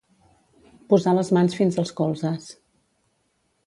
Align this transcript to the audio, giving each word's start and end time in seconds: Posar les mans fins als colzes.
Posar 0.93 1.13
les 1.19 1.31
mans 1.39 1.59
fins 1.61 1.79
als 1.85 1.95
colzes. 2.03 2.53